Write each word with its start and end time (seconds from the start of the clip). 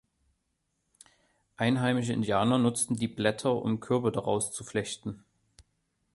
Einheimische 1.57 2.11
Indianer 2.13 2.57
nutzten 2.57 2.95
die 2.95 3.07
Blätter, 3.07 3.57
um 3.57 3.79
Körbe 3.79 4.11
daraus 4.11 4.51
zu 4.51 4.63
flechten. 4.63 5.23